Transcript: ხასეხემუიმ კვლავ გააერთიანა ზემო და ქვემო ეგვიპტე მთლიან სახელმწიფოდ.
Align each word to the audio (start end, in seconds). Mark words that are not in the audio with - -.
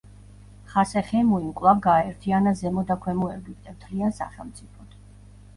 ხასეხემუიმ 0.71 1.51
კვლავ 1.59 1.83
გააერთიანა 1.87 2.53
ზემო 2.63 2.85
და 2.93 2.97
ქვემო 3.05 3.29
ეგვიპტე 3.35 3.77
მთლიან 3.77 4.17
სახელმწიფოდ. 4.23 4.99